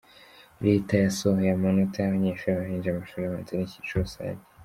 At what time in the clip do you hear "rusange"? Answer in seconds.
4.05-4.43